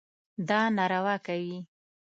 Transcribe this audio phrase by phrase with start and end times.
[0.47, 1.55] دا ناروا کوي.